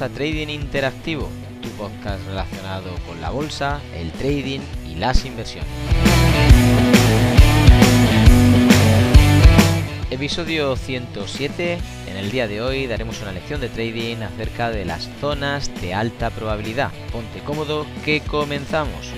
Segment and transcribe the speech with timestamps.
[0.00, 1.28] A Trading Interactivo,
[1.62, 4.58] tu podcast relacionado con la bolsa, el trading
[4.90, 5.70] y las inversiones.
[10.10, 11.78] Episodio 107.
[12.08, 15.94] En el día de hoy daremos una lección de trading acerca de las zonas de
[15.94, 16.90] alta probabilidad.
[17.12, 19.12] Ponte cómodo que comenzamos.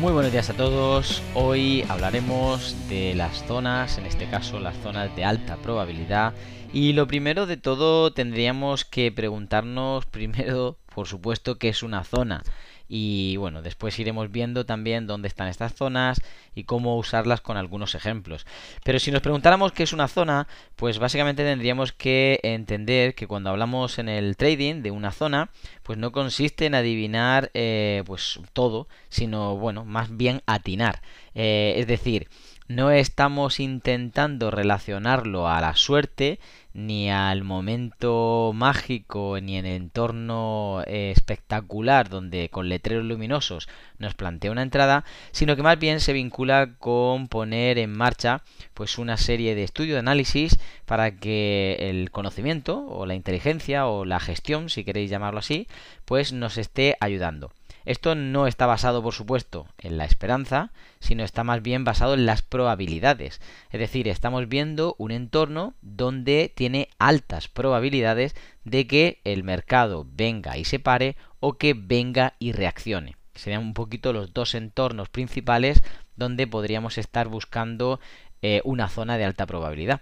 [0.00, 1.22] Muy buenos días a todos.
[1.34, 6.34] Hoy hablaremos de las zonas, en este caso las zonas de alta probabilidad.
[6.70, 12.42] Y lo primero de todo tendríamos que preguntarnos primero, por supuesto, qué es una zona
[12.88, 16.22] y bueno, después iremos viendo también dónde están estas zonas
[16.54, 18.46] y cómo usarlas con algunos ejemplos.
[18.82, 23.50] Pero si nos preguntáramos qué es una zona, pues básicamente tendríamos que entender que cuando
[23.50, 25.50] hablamos en el trading de una zona,
[25.82, 31.02] pues no consiste en adivinar eh, pues todo, sino bueno, más bien atinar.
[31.34, 32.28] Eh, es decir,
[32.68, 36.40] no estamos intentando relacionarlo a la suerte,
[36.74, 44.14] ni al momento mágico, ni en el entorno eh, espectacular donde con letreros luminosos nos
[44.14, 48.42] plantea una entrada, sino que más bien se vincula con poner en marcha
[48.74, 54.04] pues una serie de estudios de análisis para que el conocimiento o la inteligencia o
[54.04, 55.68] la gestión, si queréis llamarlo así,
[56.04, 57.52] pues nos esté ayudando.
[57.86, 62.26] Esto no está basado, por supuesto, en la esperanza, sino está más bien basado en
[62.26, 63.40] las probabilidades.
[63.70, 68.34] Es decir, estamos viendo un entorno donde tiene altas probabilidades
[68.64, 73.14] de que el mercado venga y se pare o que venga y reaccione.
[73.36, 75.82] Serían un poquito los dos entornos principales
[76.16, 78.00] donde podríamos estar buscando
[78.42, 80.00] eh, una zona de alta probabilidad.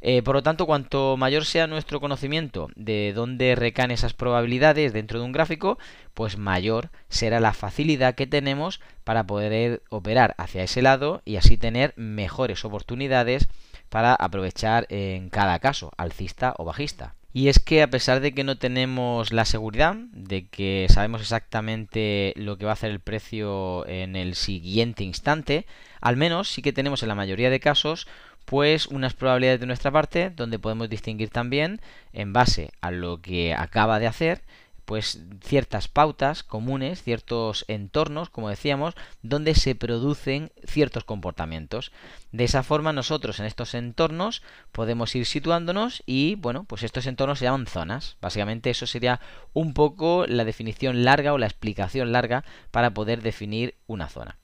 [0.00, 5.18] Eh, por lo tanto, cuanto mayor sea nuestro conocimiento de dónde recaen esas probabilidades dentro
[5.18, 5.78] de un gráfico,
[6.14, 11.56] pues mayor será la facilidad que tenemos para poder operar hacia ese lado y así
[11.56, 13.48] tener mejores oportunidades
[13.88, 17.14] para aprovechar en cada caso, alcista o bajista.
[17.36, 22.32] Y es que a pesar de que no tenemos la seguridad de que sabemos exactamente
[22.34, 25.66] lo que va a hacer el precio en el siguiente instante,
[26.00, 28.08] al menos sí que tenemos en la mayoría de casos
[28.46, 31.82] pues unas probabilidades de nuestra parte donde podemos distinguir también
[32.14, 34.40] en base a lo que acaba de hacer
[34.86, 41.92] pues ciertas pautas comunes, ciertos entornos, como decíamos, donde se producen ciertos comportamientos.
[42.32, 44.42] De esa forma nosotros en estos entornos
[44.72, 48.16] podemos ir situándonos y bueno, pues estos entornos se llaman zonas.
[48.20, 49.20] Básicamente eso sería
[49.52, 54.38] un poco la definición larga o la explicación larga para poder definir una zona.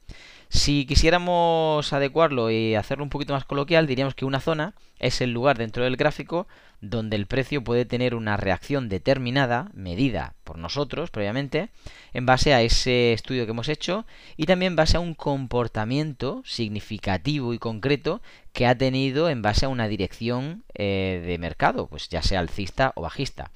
[0.52, 5.32] Si quisiéramos adecuarlo y hacerlo un poquito más coloquial, diríamos que una zona es el
[5.32, 6.46] lugar dentro del gráfico
[6.82, 11.70] donde el precio puede tener una reacción determinada, medida por nosotros previamente,
[12.12, 14.04] en base a ese estudio que hemos hecho
[14.36, 18.20] y también en base a un comportamiento significativo y concreto
[18.52, 22.92] que ha tenido en base a una dirección eh, de mercado, pues ya sea alcista
[22.94, 23.50] o bajista.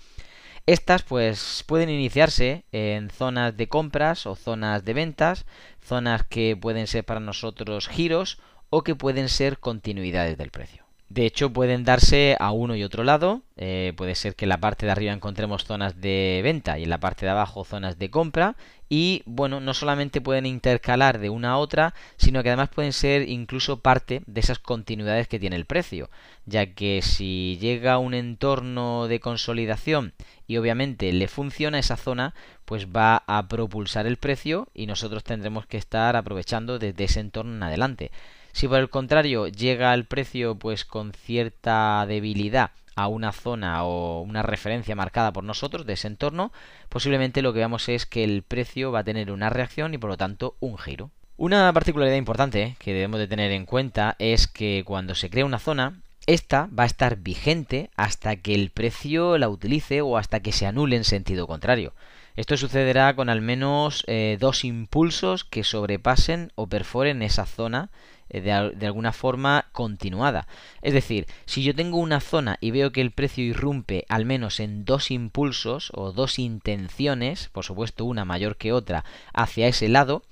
[0.67, 5.47] Estas pues pueden iniciarse en zonas de compras o zonas de ventas,
[5.81, 10.86] zonas que pueden ser para nosotros giros o que pueden ser continuidades del precio.
[11.09, 13.43] De hecho, pueden darse a uno y otro lado.
[13.57, 16.91] Eh, puede ser que en la parte de arriba encontremos zonas de venta y en
[16.91, 18.57] la parte de abajo zonas de compra.
[18.89, 23.29] Y bueno, no solamente pueden intercalar de una a otra, sino que además pueden ser
[23.29, 26.11] incluso parte de esas continuidades que tiene el precio.
[26.45, 30.13] Ya que si llega un entorno de consolidación
[30.49, 32.35] y obviamente le funciona esa zona,
[32.65, 37.55] pues va a propulsar el precio y nosotros tendremos que estar aprovechando desde ese entorno
[37.55, 38.11] en adelante.
[38.57, 44.23] Si por el contrario llega el precio pues con cierta debilidad a una zona o
[44.23, 46.53] una referencia marcada por nosotros de ese entorno,
[46.89, 50.09] posiblemente lo que veamos es que el precio va a tener una reacción y por
[50.09, 51.11] lo tanto un giro.
[51.37, 55.59] Una particularidad importante que debemos de tener en cuenta es que cuando se crea una
[55.59, 60.53] zona, esta va a estar vigente hasta que el precio la utilice o hasta que
[60.53, 61.93] se anule en sentido contrario.
[62.37, 67.91] Esto sucederá con al menos eh, dos impulsos que sobrepasen o perforen esa zona
[68.29, 70.47] eh, de, alguna forma continuada.
[70.83, 74.61] Es decir, si yo tengo una zona y veo que el precio irrumpe al menos
[74.61, 80.23] en dos impulsos o dos intenciones, por supuesto una mayor que otra, hacia ese lado,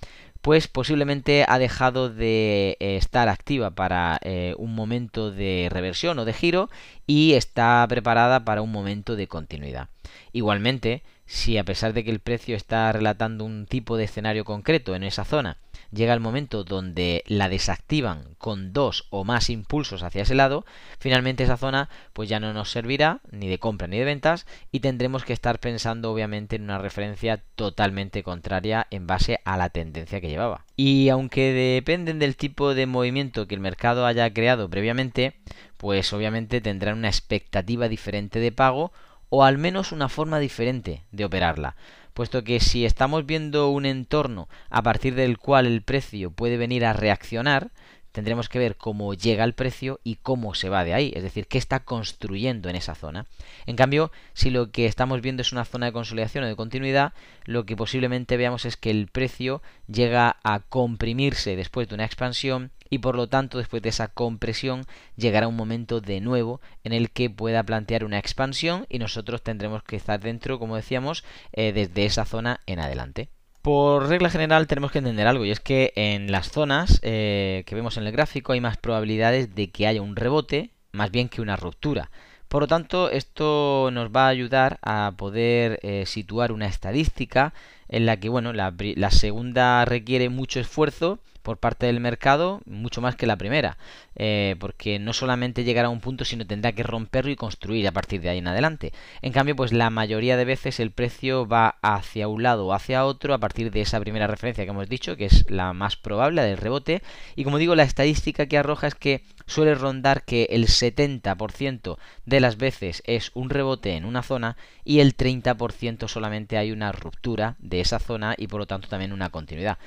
[0.45, 6.27] pues posiblemente ha dejado de eh, estar activa para eh, un momento de reversión o
[6.27, 6.69] de giro
[7.07, 9.89] y está preparada para un momento de continuidad.
[10.35, 14.95] Igualmente, si a pesar de que el precio está relatando un tipo de escenario concreto
[14.95, 15.57] en esa zona,
[15.95, 20.65] llega el momento donde la desactivan con dos o más impulsos hacia ese lado,
[20.99, 24.81] finalmente esa zona pues ya no nos servirá ni de compra ni de ventas y
[24.81, 30.21] tendremos que estar pensando obviamente en una referencia totalmente contraria en base a la tendencia
[30.21, 30.65] que llevaba.
[30.77, 35.35] Y aunque dependen del tipo de movimiento que el mercado haya creado previamente,
[35.77, 38.93] pues obviamente tendrán una expectativa diferente de pago
[39.29, 41.77] o al menos una forma diferente de operarla
[42.15, 46.87] puesto que si estamos viendo un entorno a partir del cual el precio puede venir
[46.87, 47.71] a reaccionar,
[48.15, 51.49] tendremos que ver cómo llega el precio y cómo se va de ahí, es decir,
[51.49, 53.27] qué está construyendo en esa zona.
[53.67, 57.13] En cambio, si lo que estamos viendo es una zona de consolidación o de continuidad,
[57.45, 62.71] lo que posiblemente veamos es que el precio llega a comprimirse después de una expansión
[62.89, 67.11] y por lo tanto después de esa compresión llegará un momento de nuevo en el
[67.11, 72.05] que pueda plantear una expansión y nosotros tendremos que estar dentro, como decíamos, eh, desde
[72.05, 73.29] esa zona en adelante.
[73.65, 77.75] Por regla general tenemos que entender algo y es que en las zonas eh, que
[77.75, 81.41] vemos en el gráfico hay más probabilidades de que haya un rebote más bien que
[81.41, 82.11] una ruptura.
[82.49, 87.53] Por lo tanto, esto nos va a ayudar a poder eh, situar una estadística
[87.89, 88.73] en la que, bueno, la,
[89.11, 93.77] segunda requiere mucho esfuerzo por parte del mercado mucho más que la primera,
[94.17, 97.93] eh, porque no solamente llegará a un punto, sino tendrá que romperlo y construir a
[97.93, 98.93] partir de ahí en adelante.
[99.21, 103.05] En cambio, pues la mayoría de veces el precio va hacia un lado o hacia
[103.05, 106.37] otro a partir de esa primera referencia que hemos dicho, que es la más probable,
[106.37, 107.03] la del rebote.
[107.37, 112.41] Y como digo, la estadística que arroja es que suele rondar que el 70% de
[112.41, 117.57] las veces es un rebote en una zona y el 30% solamente hay una ruptura
[117.59, 119.79] de esa zona y por lo tanto también una continuidad.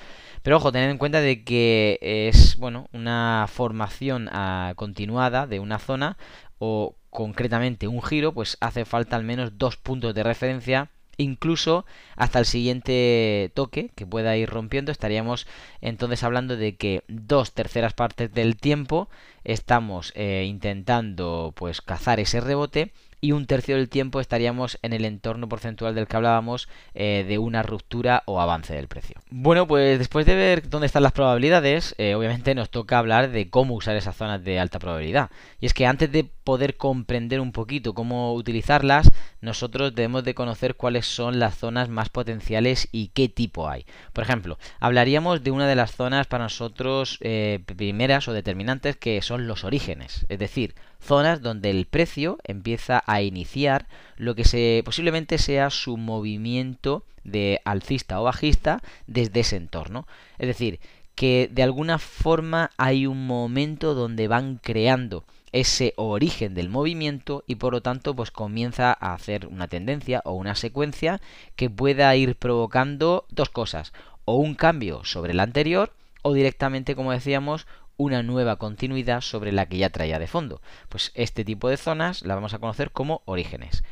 [0.44, 5.80] Pero ojo, tened en cuenta de que es bueno una formación ah, continuada de una
[5.80, 6.18] zona
[6.60, 11.86] o concretamente un giro, pues hace falta al menos dos puntos de referencia incluso
[12.16, 15.48] hasta el siguiente toque que pueda ir rompiendo estaríamos
[15.82, 19.10] entonces hablando de que dos terceras partes del tiempo
[19.44, 22.92] estamos eh, intentando pues cazar ese rebote
[23.22, 27.38] y un tercio del tiempo estaríamos en el entorno porcentual del que hablábamos eh, de
[27.38, 29.20] una ruptura o avance del precio.
[29.30, 33.50] Bueno, pues después de ver dónde están las probabilidades, eh, obviamente nos toca hablar de
[33.50, 35.30] cómo usar esas zonas de alta probabilidad.
[35.60, 39.12] Y es que antes de poder comprender un poquito cómo utilizarlas,
[39.42, 43.86] nosotros debemos de conocer cuáles son las zonas más potenciales y qué tipo hay.
[44.14, 49.22] Por ejemplo, hablaríamos de una de las zonas para nosotros eh, primeras o determinantes que
[49.22, 55.38] son los orígenes, es decir, zonas donde el precio empieza a iniciar lo que posiblemente
[55.38, 60.08] sea su movimiento de alcista o bajista desde ese entorno.
[60.38, 60.80] Es decir,
[61.16, 67.56] que de alguna forma hay un momento donde van creando ese origen del movimiento y
[67.56, 71.20] por lo tanto pues comienza a hacer una tendencia o una secuencia
[71.56, 73.94] que pueda ir provocando dos cosas
[74.26, 75.92] o un cambio sobre el anterior
[76.22, 77.66] o directamente como decíamos
[77.98, 80.62] una nueva continuidad sobre la que ya traía de fondo.
[80.90, 83.84] Pues este tipo de zonas las vamos a conocer como orígenes.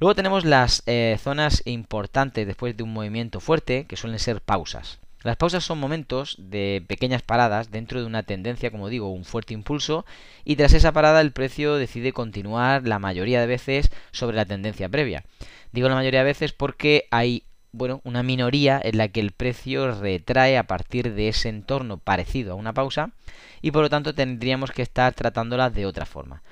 [0.00, 5.00] Luego tenemos las eh, zonas importantes después de un movimiento fuerte, que suelen ser pausas.
[5.24, 9.54] Las pausas son momentos de pequeñas paradas dentro de una tendencia, como digo, un fuerte
[9.54, 10.06] impulso,
[10.44, 14.88] y tras esa parada el precio decide continuar la mayoría de veces sobre la tendencia
[14.88, 15.24] previa.
[15.72, 20.00] Digo la mayoría de veces porque hay bueno, una minoría en la que el precio
[20.00, 23.10] retrae a partir de ese entorno parecido a una pausa
[23.62, 26.42] y por lo tanto tendríamos que estar tratándola de otra forma.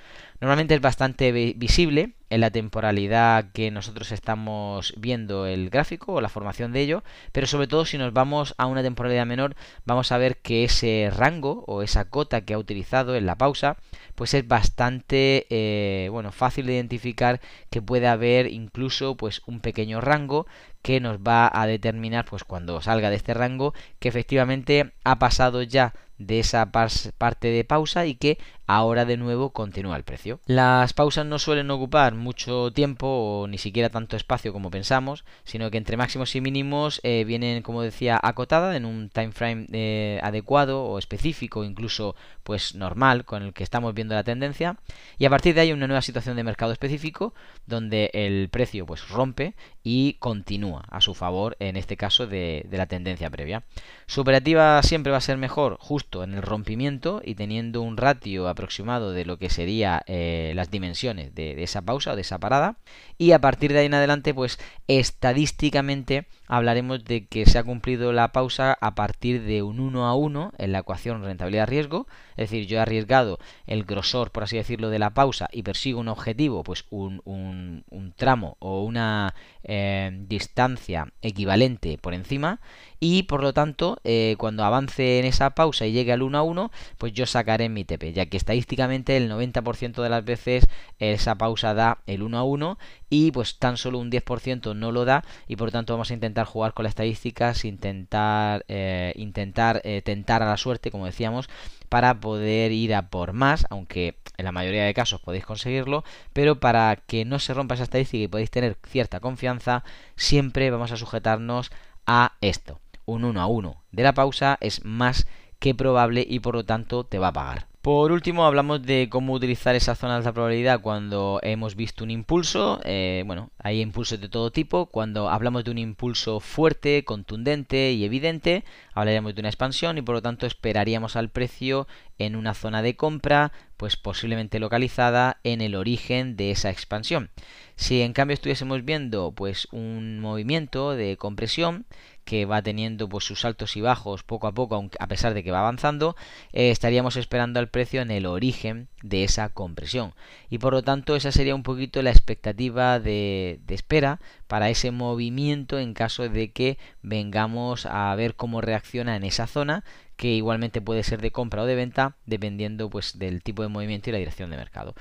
[0.40, 6.28] Normalmente es bastante visible en la temporalidad que nosotros estamos viendo el gráfico o la
[6.28, 9.54] formación de ello, pero sobre todo si nos vamos a una temporalidad menor
[9.86, 13.76] vamos a ver que ese rango o esa cota que ha utilizado en la pausa
[14.14, 20.00] pues es bastante eh, bueno fácil de identificar que puede haber incluso pues un pequeño
[20.00, 20.46] rango
[20.82, 25.62] que nos va a determinar pues cuando salga de este rango que efectivamente ha pasado
[25.62, 30.40] ya de esa parte de pausa y que ahora de nuevo continúa el precio.
[30.46, 35.70] Las pausas no suelen ocupar mucho tiempo o ni siquiera tanto espacio como pensamos, sino
[35.70, 40.20] que entre máximos y mínimos eh, vienen, como decía, acotadas en un time frame eh,
[40.22, 44.76] adecuado o específico, incluso pues normal con el que estamos viendo la tendencia
[45.18, 47.34] y a partir de ahí una nueva situación de mercado específico
[47.66, 52.78] donde el precio pues rompe y continúa a su favor en este caso de, de
[52.78, 53.64] la tendencia previa.
[54.06, 58.48] Su operativa siempre va a ser mejor justo en el rompimiento y teniendo un ratio
[58.48, 62.76] aproximado de lo que sería eh, las dimensiones de, esa pausa o de esa parada.
[63.18, 64.58] Y a partir de ahí en adelante pues
[64.88, 70.14] estadísticamente hablaremos de que se ha cumplido la pausa a partir de un 1 a
[70.14, 74.90] 1 en la ecuación rentabilidad-riesgo, es decir, yo he arriesgado el grosor, por así decirlo,
[74.90, 79.34] de la pausa y persigo un objetivo, pues un, un, tramo o una
[79.64, 82.60] eh, distancia equivalente por encima
[83.00, 86.42] y por lo tanto eh, cuando avance en esa pausa y llegue al 1 a
[86.42, 90.66] 1 pues yo sacaré mi TP ya que estadísticamente el 90% de las veces
[90.98, 92.78] esa pausa da el 1 a 1
[93.10, 96.14] y pues tan solo un 10% no lo da y por lo tanto vamos a
[96.14, 101.48] intentar jugar con las estadísticas intentar eh, intentar eh, tentar a la suerte como decíamos
[101.88, 106.60] para poder ir a por más aunque en la mayoría de casos podéis conseguirlo pero
[106.60, 109.84] para que no se rompa esa estadística y podéis tener cierta confianza
[110.16, 111.70] siempre vamos a sujetarnos
[112.06, 115.26] a esto un 1 a 1 de la pausa es más
[115.58, 117.66] que probable y por lo tanto te va a pagar.
[117.86, 122.10] Por último, hablamos de cómo utilizar esa zona de alta probabilidad cuando hemos visto un
[122.10, 122.80] impulso.
[122.82, 124.86] Eh, bueno, hay impulsos de todo tipo.
[124.86, 130.16] Cuando hablamos de un impulso fuerte, contundente y evidente, hablaríamos de una expansión y por
[130.16, 131.86] lo tanto esperaríamos al precio
[132.18, 137.30] en una zona de compra, pues posiblemente localizada en el origen de esa expansión.
[137.76, 141.86] Si en cambio estuviésemos viendo pues un movimiento de compresión,
[142.26, 145.52] que va teniendo pues sus altos y bajos poco a poco, a pesar de que
[145.52, 146.16] va avanzando,
[146.52, 150.12] eh, estaríamos esperando al precio en el origen de esa compresión.
[150.50, 154.90] Y por lo tanto, esa sería un poquito la expectativa de, de espera para ese
[154.90, 159.84] movimiento en caso de que vengamos a ver cómo reacciona en esa zona
[160.16, 164.10] que igualmente puede ser de compra o de venta dependiendo pues del tipo de movimiento
[164.10, 164.94] y la dirección de mercado.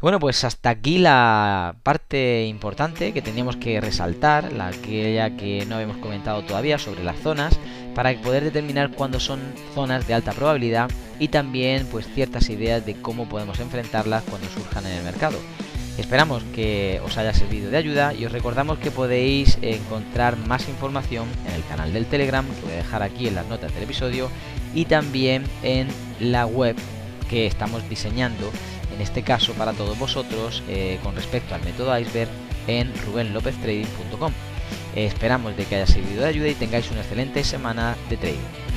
[0.00, 5.76] Bueno, pues hasta aquí la parte importante que teníamos que resaltar, la que que no
[5.76, 7.58] habíamos comentado todavía sobre las zonas
[7.94, 9.40] para poder determinar cuándo son
[9.74, 14.86] zonas de alta probabilidad y también pues ciertas ideas de cómo podemos enfrentarlas cuando surjan
[14.86, 15.38] en el mercado.
[15.98, 21.26] Esperamos que os haya servido de ayuda y os recordamos que podéis encontrar más información
[21.48, 24.30] en el canal del Telegram que voy a dejar aquí en las notas del episodio
[24.74, 25.88] y también en
[26.20, 26.76] la web
[27.28, 28.50] que estamos diseñando,
[28.94, 32.30] en este caso para todos vosotros, eh, con respecto al método iceberg
[32.66, 34.32] en rubenlopeztrading.com.
[34.94, 38.67] esperamos de que haya servido de ayuda y tengáis una excelente semana de trading.